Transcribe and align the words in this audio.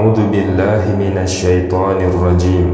أعوذ 0.00 0.20
بالله 0.32 0.82
من 0.96 1.18
الشيطان 1.22 1.96
الرجيم. 2.10 2.68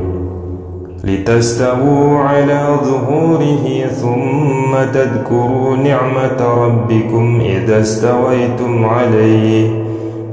لتستووا 1.05 2.19
على 2.19 2.61
ظهوره 2.85 3.67
ثم 4.03 4.73
تذكروا 4.95 5.77
نعمة 5.77 6.41
ربكم 6.65 7.41
إذا 7.41 7.81
استويتم 7.81 8.85
عليه 8.85 9.71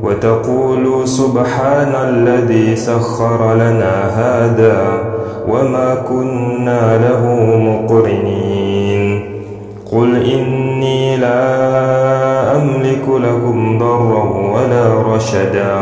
وتقولوا 0.03 1.05
سبحان 1.05 1.93
الذي 2.09 2.75
سخر 2.75 3.53
لنا 3.53 3.95
هذا 4.21 4.77
وما 5.49 5.95
كنا 6.09 6.97
له 6.97 7.23
مقرنين. 7.69 9.03
قل 9.91 10.09
إني 10.25 11.17
لا 11.17 11.41
أملك 12.55 13.05
لكم 13.09 13.77
ضرا 13.79 14.23
ولا 14.53 15.15
رشدا. 15.15 15.75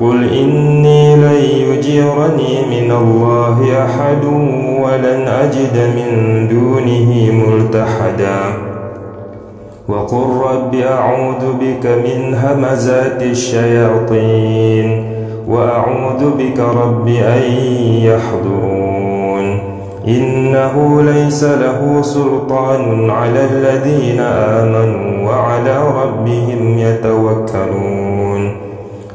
قل 0.00 0.32
إني 0.32 1.16
لن 1.16 1.44
يجيرني 1.68 2.60
من 2.70 2.90
الله 2.92 3.84
أحد 3.84 4.24
ولن 4.82 5.28
أجد 5.28 5.76
من 5.96 6.48
دونه 6.48 7.32
ملتحدا 7.32 8.40
وقل 9.88 10.26
رب 10.50 10.74
أعوذ 10.74 11.52
بك 11.60 11.86
من 11.86 12.34
همزات 12.34 13.22
الشياطين 13.22 15.04
وأعوذ 15.48 16.30
بك 16.38 16.58
رب 16.60 17.08
أن 17.08 17.42
يحضرون 18.02 19.58
إنه 20.08 21.02
ليس 21.02 21.44
له 21.44 22.02
سلطان 22.02 23.10
على 23.10 23.44
الذين 23.44 24.20
آمنوا 24.20 25.28
وعلى 25.28 25.78
ربهم 26.02 26.78
يتوكلون 26.78 28.09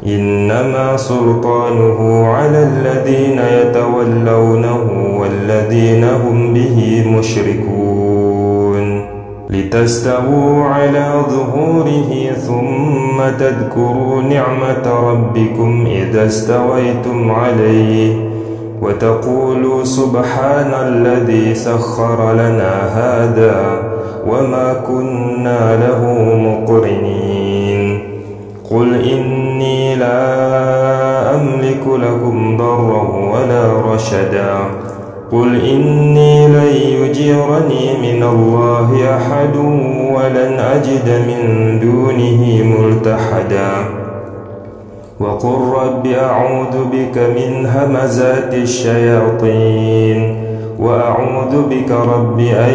إنما 0.07 0.97
سلطانه 0.97 2.27
على 2.27 2.63
الذين 2.63 3.39
يتولونه 3.39 4.81
والذين 5.19 6.03
هم 6.03 6.53
به 6.53 7.03
مشركون. 7.17 9.05
لتستووا 9.49 10.63
على 10.63 11.07
ظهوره 11.29 12.31
ثم 12.47 13.17
تذكروا 13.39 14.21
نعمة 14.21 14.85
ربكم 15.11 15.87
إذا 15.91 16.25
استويتم 16.25 17.31
عليه 17.31 18.15
وتقولوا 18.81 19.83
سبحان 19.83 20.71
الذي 20.87 21.55
سخر 21.55 22.33
لنا 22.33 22.73
هذا 22.99 23.55
وما 24.27 24.73
كنا 24.87 25.61
له 25.83 26.01
مقرنين. 26.47 27.74
قل 28.71 29.01
إني 29.11 29.95
لا 29.95 31.35
أملك 31.35 31.87
لكم 31.87 32.57
ضرا 32.57 33.03
ولا 33.33 33.93
رشدا. 33.93 34.55
قل 35.31 35.65
إني 35.65 36.47
لن 36.47 36.75
يجيرني 37.01 37.97
من 38.01 38.23
الله 38.23 39.17
أحد 39.17 39.55
ولن 40.15 40.59
أجد 40.59 41.09
من 41.27 41.41
دونه 41.79 42.63
ملتحدا. 42.63 43.71
وقل 45.19 45.57
رب 45.79 46.07
أعوذ 46.07 46.85
بك 46.91 47.17
من 47.17 47.65
همزات 47.65 48.53
الشياطين 48.53 50.45
وأعوذ 50.79 51.61
بك 51.69 51.91
رب 51.91 52.39
أن 52.39 52.73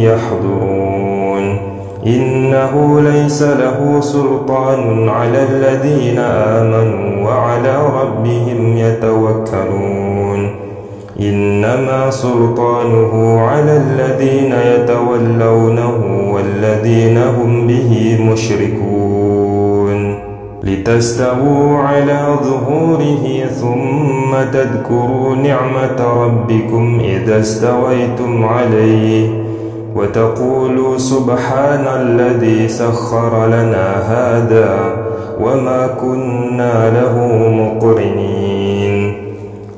يحضرون. 0.00 0.91
إنه 2.06 3.00
ليس 3.00 3.42
له 3.42 4.00
سلطان 4.00 5.08
على 5.08 5.42
الذين 5.42 6.18
آمنوا 6.18 7.28
وعلى 7.28 7.76
ربهم 8.02 8.76
يتوكلون. 8.76 10.50
إنما 11.20 12.10
سلطانه 12.10 13.40
على 13.40 13.76
الذين 13.76 14.52
يتولونه 14.52 16.30
والذين 16.32 17.18
هم 17.18 17.66
به 17.66 18.18
مشركون. 18.32 20.18
لتستووا 20.64 21.78
على 21.78 22.36
ظهوره 22.42 23.46
ثم 23.60 24.34
تذكروا 24.52 25.36
نعمة 25.36 26.24
ربكم 26.24 27.00
إذا 27.04 27.40
استويتم 27.40 28.44
عليه. 28.44 29.41
وتقولوا 29.96 30.98
سبحان 30.98 31.86
الذي 32.00 32.68
سخر 32.68 33.46
لنا 33.46 33.86
هذا 34.08 34.70
وما 35.40 35.86
كنا 36.00 36.90
له 36.90 37.14
مقرنين. 37.60 39.14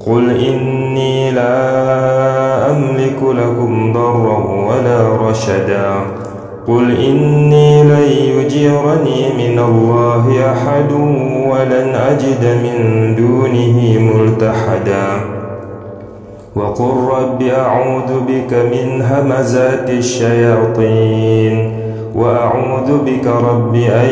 قل 0.06 0.30
إني 0.30 1.30
لا 1.30 2.70
أملك 2.70 3.18
لكم 3.22 3.92
ضرا 3.92 4.38
ولا 4.68 5.28
رشدا. 5.28 5.90
قل 6.68 6.96
إني 6.96 7.82
لن 7.82 8.08
يجيرني 8.38 9.20
من 9.38 9.58
الله 9.58 10.52
أحد 10.52 10.92
ولن 11.50 11.94
أجد 11.94 12.44
من 12.64 12.78
دونه 13.16 13.98
ملتحدا. 13.98 15.06
وقل 16.56 16.94
رب 17.18 17.42
أعوذ 17.42 18.20
بك 18.28 18.52
من 18.54 19.02
همزات 19.02 19.90
الشياطين 19.90 21.72
وأعوذ 22.14 22.98
بك 23.06 23.26
رب 23.26 23.74
أن 23.74 24.08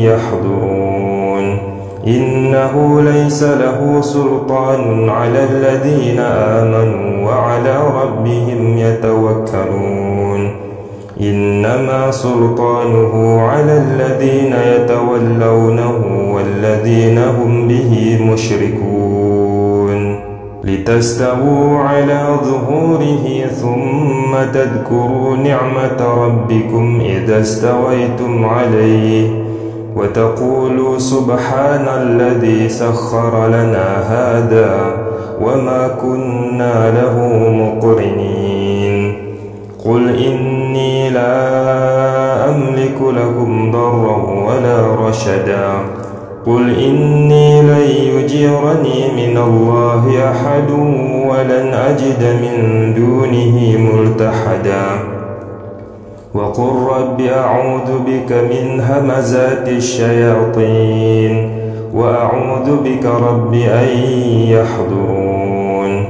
يحضرون 0.00 1.58
إنه 2.06 3.00
ليس 3.00 3.42
له 3.42 4.00
سلطان 4.00 5.10
على 5.10 5.44
الذين 5.44 6.18
آمنوا 6.20 7.28
وعلى 7.28 7.76
ربهم 8.02 8.78
يتوكلون 8.78 10.50
إنما 11.20 12.10
سلطانه 12.10 13.40
على 13.40 13.78
الذين 13.78 14.54
يتولونه 14.74 16.02
والذين 16.34 17.18
هم 17.18 17.68
به 17.68 18.18
مشركون 18.32 19.25
لتستووا 20.66 21.78
على 21.78 22.26
ظهوره 22.44 23.46
ثم 23.62 24.52
تذكروا 24.52 25.36
نعمة 25.36 26.00
ربكم 26.24 27.00
إذا 27.04 27.40
استويتم 27.40 28.44
عليه 28.44 29.30
وتقولوا 29.96 30.98
سبحان 30.98 31.88
الذي 31.88 32.68
سخر 32.68 33.46
لنا 33.46 33.88
هذا 34.14 34.96
وما 35.40 35.88
كنا 36.02 36.90
له 36.90 37.16
مقرنين. 37.62 39.16
قل 39.84 40.18
إني 40.18 41.10
لا 41.10 41.34
أملك 42.50 42.98
لكم 43.00 43.72
ضرا 43.72 44.16
ولا 44.46 45.08
رشدا. 45.08 45.68
قل 46.46 46.78
إني 46.78 47.62
لن 47.62 47.90
يجيرني 48.14 49.12
من 49.16 49.38
الله 49.38 50.30
أحد 50.30 50.70
ولن 51.28 51.74
أجد 51.74 52.22
من 52.42 52.94
دونه 52.94 53.78
ملتحدا 53.78 54.86
وقل 56.34 56.72
رب 56.96 57.20
أعوذ 57.20 57.98
بك 58.06 58.32
من 58.32 58.80
همزات 58.80 59.68
الشياطين 59.68 61.50
وأعوذ 61.94 62.76
بك 62.84 63.06
رب 63.06 63.54
أن 63.54 63.88
يحضرون 64.48 66.04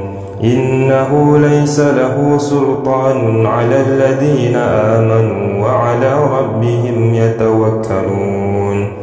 إنه 0.44 1.38
ليس 1.38 1.80
له 1.80 2.38
سلطان 2.38 3.46
على 3.46 3.80
الذين 3.80 4.56
آمنوا 4.56 5.62
وعلى 5.64 6.14
ربهم 6.38 7.14
يتوكلون 7.14 8.95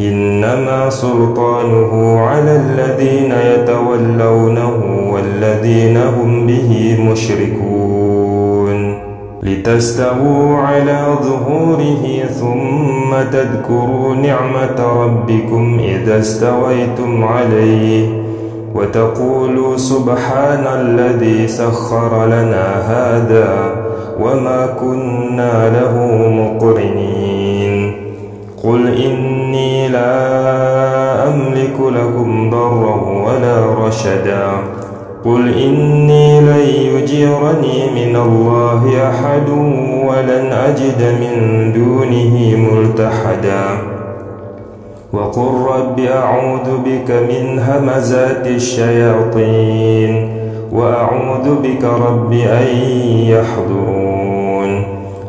إنما 0.00 0.90
سلطانه 0.90 2.20
على 2.20 2.56
الذين 2.56 3.32
يتولونه 3.32 5.10
والذين 5.12 5.96
هم 5.96 6.46
به 6.46 6.96
مشركون. 7.10 8.98
لتستووا 9.42 10.56
على 10.56 11.06
ظهوره 11.22 12.24
ثم 12.40 13.10
تذكروا 13.32 14.14
نعمة 14.14 15.04
ربكم 15.04 15.80
إذا 15.84 16.18
استويتم 16.18 17.24
عليه 17.24 18.08
وتقولوا 18.74 19.76
سبحان 19.76 20.66
الذي 20.80 21.48
سخر 21.48 22.26
لنا 22.26 22.66
هذا 22.92 23.48
وما 24.20 24.66
كنا 24.80 25.70
له 25.70 25.94
مقرنين. 26.30 27.27
قل 28.68 29.04
إني 29.04 29.88
لا 29.88 31.28
أملك 31.28 31.80
لكم 31.80 32.50
ضرا 32.50 33.24
ولا 33.26 33.86
رشدا. 33.86 34.48
قل 35.24 35.54
إني 35.58 36.40
لن 36.40 36.68
يجيرني 36.94 37.90
من 37.94 38.16
الله 38.16 39.08
أحد 39.10 39.48
ولن 40.08 40.52
أجد 40.52 41.02
من 41.20 41.34
دونه 41.72 42.56
ملتحدا. 42.56 43.64
وقل 45.12 45.50
رب 45.72 46.00
أعوذ 46.00 46.68
بك 46.84 47.10
من 47.10 47.58
همزات 47.58 48.46
الشياطين. 48.46 50.38
وأعوذ 50.72 51.54
بك 51.62 51.84
رب 51.84 52.32
أن 52.32 52.66
يحضرون. 53.28 54.17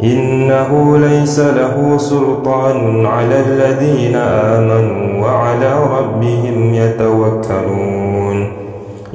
إنه 0.04 0.98
ليس 0.98 1.40
له 1.40 1.98
سلطان 1.98 3.06
على 3.06 3.40
الذين 3.40 4.16
آمنوا 4.16 5.25
وعلى 5.25 5.74
ربهم 6.00 6.74
يتوكلون. 6.74 8.48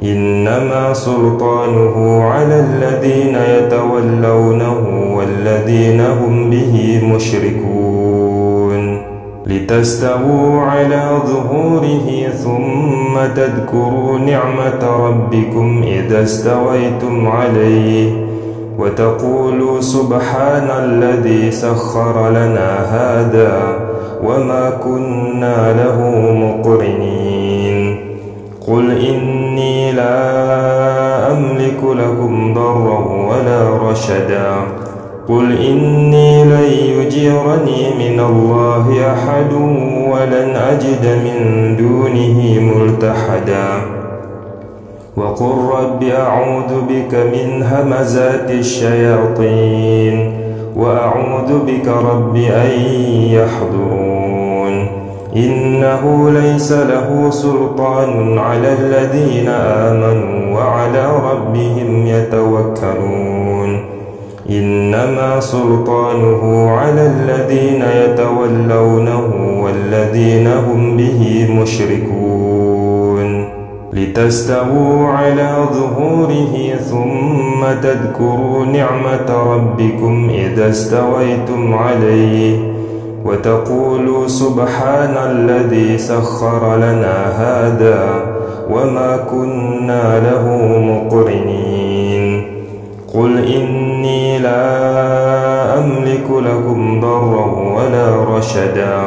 إنما 0.03 0.93
سلطانه 0.93 2.23
على 2.23 2.59
الذين 2.59 3.35
يتولونه 3.35 5.13
والذين 5.17 6.01
هم 6.01 6.49
به 6.49 7.01
مشركون. 7.15 9.01
لتستووا 9.47 10.61
على 10.61 11.09
ظهوره 11.25 12.29
ثم 12.43 13.17
تذكروا 13.35 14.19
نعمة 14.19 15.07
ربكم 15.07 15.83
إذا 15.87 16.23
استويتم 16.23 17.27
عليه. 17.27 18.24
وتقولوا 18.79 19.81
سبحان 19.81 20.69
الذي 20.83 21.51
سخر 21.51 22.29
لنا 22.29 22.69
هذا 22.91 23.53
وما 24.23 24.69
كنا 24.69 25.73
له 25.73 25.97
مقرنين. 26.35 27.97
قل 28.67 28.91
إني 28.91 29.91
لا 29.91 31.31
أملك 31.31 31.83
لكم 31.83 32.53
ضرا 32.53 32.99
ولا 33.29 33.89
رشدا. 33.89 34.51
قل 35.29 35.57
إني 35.57 36.43
لن 36.43 36.69
يجيرني 36.99 37.81
من 37.99 38.19
الله 38.19 39.13
أحد 39.13 39.53
ولن 40.11 40.55
أجد 40.55 41.05
من 41.25 41.39
دونه 41.77 42.59
ملتحدا. 42.59 43.94
وقل 45.17 45.55
رب 45.79 46.03
أعوذ 46.03 46.81
بك 46.89 47.13
من 47.15 47.63
همزات 47.63 48.51
الشياطين 48.51 50.33
وأعوذ 50.75 51.59
بك 51.67 51.87
رب 51.87 52.35
أن 52.35 52.69
يحضرون 53.31 54.87
إنه 55.35 56.29
ليس 56.29 56.71
له 56.71 57.29
سلطان 57.29 58.39
على 58.39 58.73
الذين 58.73 59.47
آمنوا 59.49 60.57
وعلى 60.59 61.07
ربهم 61.31 62.07
يتوكلون 62.07 63.85
إنما 64.49 65.39
سلطانه 65.39 66.69
على 66.71 67.05
الذين 67.07 67.83
يتولونه 68.03 69.31
والذين 69.63 70.47
هم 70.47 70.97
به 70.97 71.47
مشركون 71.61 72.74
لتستووا 73.95 75.07
على 75.07 75.55
ظهوره 75.73 76.75
ثم 76.89 77.81
تذكروا 77.81 78.65
نعمة 78.65 79.29
ربكم 79.53 80.29
إذا 80.33 80.69
استويتم 80.69 81.73
عليه 81.73 82.73
وتقولوا 83.25 84.27
سبحان 84.27 85.15
الذي 85.31 85.97
سخر 85.97 86.75
لنا 86.75 87.17
هذا 87.43 88.25
وما 88.69 89.17
كنا 89.31 90.19
له 90.19 90.45
مقرنين. 90.77 92.55
قل 93.13 93.37
إني 93.47 94.39
لا 94.39 94.63
أملك 95.79 96.27
لكم 96.29 97.01
ضرا 97.01 97.45
ولا 97.75 98.37
رشدا. 98.37 98.97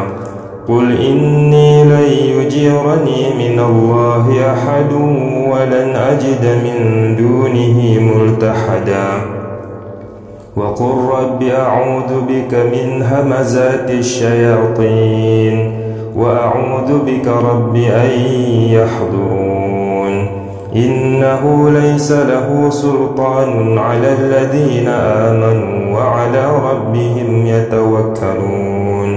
قل 0.69 1.01
إني 1.01 1.85
لن 1.85 2.13
يجيرني 2.39 3.35
من 3.39 3.61
الله 3.61 4.53
أحد 4.53 4.93
ولن 5.51 5.97
أجد 5.97 6.45
من 6.65 7.17
دونه 7.17 8.01
ملتحدا 8.01 9.09
وقل 10.57 10.95
رب 11.19 11.43
أعوذ 11.43 12.21
بك 12.29 12.55
من 12.55 13.03
همزات 13.03 13.91
الشياطين 13.91 15.73
وأعوذ 16.17 16.99
بك 17.07 17.27
رب 17.29 17.77
أن 17.77 18.11
يحضرون 18.71 20.27
إنه 20.77 21.71
ليس 21.71 22.13
له 22.13 22.71
سلطان 22.71 23.79
على 23.79 24.13
الذين 24.13 24.89
آمنوا 24.89 25.97
وعلى 25.99 26.47
ربهم 26.71 27.47
يتوكلون 27.47 29.08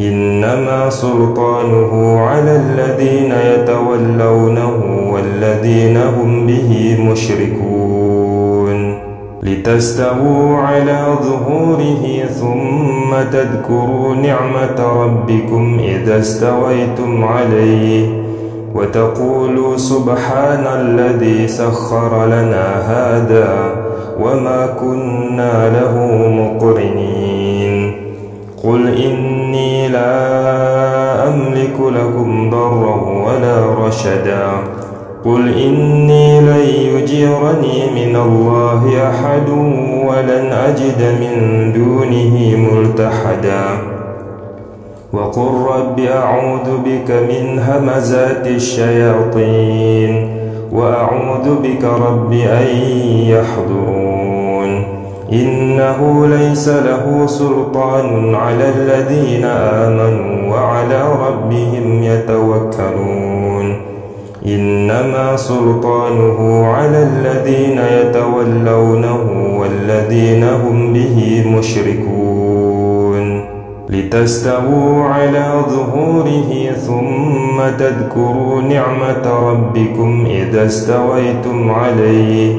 إنما 0.00 0.90
سلطانه 0.90 2.20
على 2.20 2.56
الذين 2.56 3.32
يتولونه 3.32 5.10
والذين 5.12 5.96
هم 5.96 6.46
به 6.46 6.96
مشركون. 7.00 8.98
لتستووا 9.42 10.56
على 10.56 11.06
ظهوره 11.22 12.24
ثم 12.40 13.10
تذكروا 13.32 14.14
نعمة 14.14 15.02
ربكم 15.04 15.80
إذا 15.84 16.18
استويتم 16.18 17.24
عليه 17.24 18.08
وتقولوا 18.74 19.76
سبحان 19.76 20.66
الذي 20.66 21.48
سخر 21.48 22.26
لنا 22.26 22.66
هذا 22.92 23.48
وما 24.20 24.66
كنا 24.80 25.70
له 25.70 25.94
مقرنين. 26.28 27.92
قل 28.64 28.88
إني 29.58 29.88
لا 29.88 31.28
أملك 31.28 31.80
لكم 31.80 32.50
ضرا 32.50 32.96
ولا 33.26 33.86
رشدا. 33.86 34.46
قل 35.24 35.48
إني 35.58 36.40
لن 36.40 36.66
يجيرني 36.94 37.76
من 37.94 38.16
الله 38.16 39.10
أحد 39.10 39.48
ولن 40.08 40.52
أجد 40.52 41.00
من 41.20 41.34
دونه 41.72 42.56
ملتحدا. 42.56 43.64
وقل 45.12 45.50
رب 45.74 46.00
أعوذ 46.00 46.68
بك 46.84 47.10
من 47.10 47.58
همزات 47.58 48.46
الشياطين 48.46 50.38
وأعوذ 50.72 51.54
بك 51.62 51.84
رب 51.84 52.32
أن 52.32 52.66
يحضرون. 53.26 54.37
إنه 55.32 56.26
ليس 56.26 56.68
له 56.68 57.26
سلطان 57.26 58.34
على 58.34 58.68
الذين 58.68 59.44
آمنوا 59.44 60.54
وعلى 60.54 61.02
ربهم 61.28 62.02
يتوكلون. 62.02 63.76
إنما 64.46 65.36
سلطانه 65.36 66.66
على 66.66 67.02
الذين 67.02 67.78
يتولونه 67.78 69.56
والذين 69.60 70.44
هم 70.44 70.92
به 70.92 71.44
مشركون. 71.58 73.44
لتستووا 73.90 75.04
على 75.04 75.52
ظهوره 75.68 76.72
ثم 76.86 77.60
تذكروا 77.78 78.62
نعمة 78.62 79.50
ربكم 79.50 80.26
إذا 80.30 80.66
استويتم 80.66 81.70
عليه. 81.70 82.54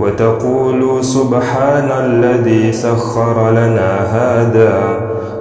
وتقولوا 0.00 1.02
سبحان 1.02 1.90
الذي 2.04 2.72
سخر 2.72 3.50
لنا 3.50 3.90
هذا 4.16 4.74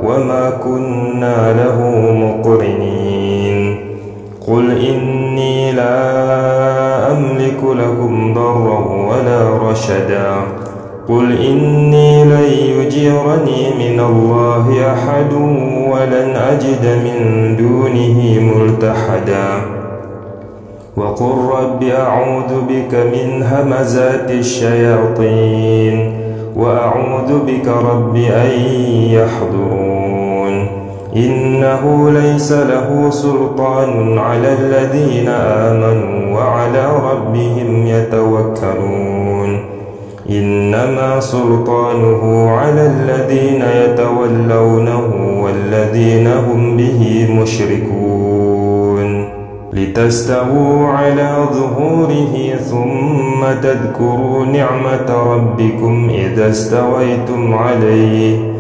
وما 0.03 0.49
كنا 0.63 1.53
له 1.53 1.77
مقرنين. 2.23 3.79
قل 4.47 4.71
إني 4.71 5.71
لا 5.71 5.97
أملك 7.11 7.59
لكم 7.63 8.33
ضرا 8.33 8.79
ولا 9.09 9.69
رشدا. 9.69 10.31
قل 11.09 11.37
إني 11.37 12.23
لن 12.23 12.49
يجيرني 12.79 13.61
من 13.79 13.99
الله 13.99 14.93
أحد 14.93 15.33
ولن 15.91 16.35
أجد 16.35 16.85
من 17.05 17.19
دونه 17.57 18.17
ملتحدا. 18.55 19.47
وقل 20.97 21.35
رب 21.59 21.83
أعوذ 21.83 22.61
بك 22.69 22.93
من 22.95 23.43
همزات 23.43 24.31
الشياطين 24.31 26.13
وأعوذ 26.55 27.39
بك 27.47 27.67
رب 27.67 28.15
أن 28.15 28.51
يحضرون 29.11 30.67
إنه 31.15 32.09
ليس 32.11 32.51
له 32.51 33.09
سلطان 33.09 34.19
على 34.19 34.53
الذين 34.53 35.27
آمنوا 35.29 36.37
وعلى 36.37 36.85
ربهم 37.11 37.87
يتوكلون 37.87 39.59
إنما 40.29 41.19
سلطانه 41.19 42.49
على 42.51 42.85
الذين 42.85 43.63
يتولونه 43.83 45.11
والذين 45.43 46.27
هم 46.27 46.77
به 46.77 47.27
مشركون 47.41 48.64
لتستووا 49.75 50.87
على 50.87 51.35
ظهوره 51.53 52.55
ثم 52.69 53.61
تذكروا 53.61 54.45
نعمة 54.45 55.09
ربكم 55.33 56.09
إذا 56.09 56.49
استويتم 56.49 57.53
عليه 57.53 58.53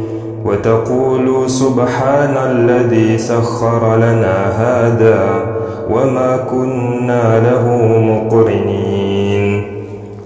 وتقولوا 0.45 1.47
سبحان 1.47 2.37
الذي 2.37 3.17
سخر 3.17 3.95
لنا 3.95 4.37
هذا 4.63 5.45
وما 5.89 6.37
كنا 6.51 7.39
له 7.39 7.65
مقرنين. 8.11 9.63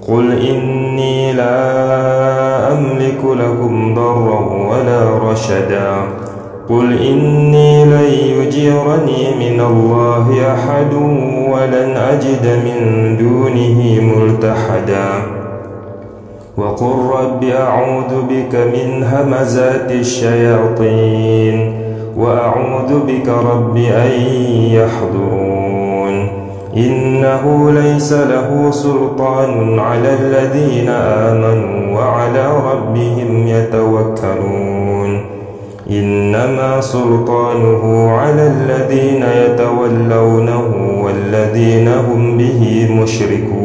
قل 0.08 0.31
إني 0.50 1.34
لا 1.34 1.58
أملك 2.74 3.22
لكم 3.24 3.96
ضرا 3.96 4.39
ولا 4.69 5.31
رشدا. 5.31 5.91
قل 6.70 7.02
إني 7.02 7.86
لن 7.86 8.14
يجيرني 8.40 9.36
من 9.40 9.62
الله 9.62 10.54
أحد 10.54 10.94
ولن 11.52 11.98
أجد 11.98 12.46
من 12.66 13.18
دونه 13.18 14.02
ملتحدا 14.02 15.10
وقل 16.58 16.96
رب 17.20 17.44
أعوذ 17.44 18.22
بك 18.30 18.56
من 18.56 19.04
همزات 19.04 19.92
الشياطين 19.92 21.74
وأعوذ 22.18 23.00
بك 23.08 23.28
رب 23.30 23.78
أن 23.78 24.12
يحضرون 24.72 26.28
إنه 26.78 27.72
ليس 27.72 28.14
له 28.14 28.72
سلطان 28.72 29.80
على 29.80 30.14
الذين 30.14 30.90
آمنوا 30.90 31.96
وعلى 32.00 32.48
ربهم 32.72 33.48
يتوكلون 33.48 35.38
إنما 35.91 36.81
سلطانه 36.81 38.12
على 38.12 38.48
الذين 38.48 39.24
يتولونه 39.24 41.01
والذين 41.03 41.88
هم 41.88 42.38
به 42.38 42.88
مشركون. 42.91 43.59